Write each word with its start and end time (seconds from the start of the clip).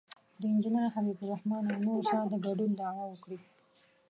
د 0.39 0.41
انجینر 0.51 0.87
حبیب 0.95 1.17
الرحمن 1.23 1.63
او 1.71 1.79
نورو 1.85 2.03
سره 2.11 2.23
د 2.31 2.33
ګډون 2.45 2.71
دعوه 2.79 3.03
وکړي. 3.07 3.39